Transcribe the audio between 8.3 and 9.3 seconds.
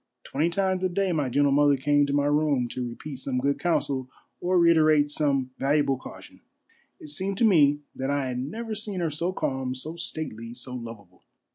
never seen her